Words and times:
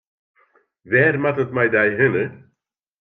Wêr 0.89 1.13
moat 1.21 1.37
it 1.43 1.51
mei 1.55 1.69
dy 1.73 1.85
hinne? 1.97 2.25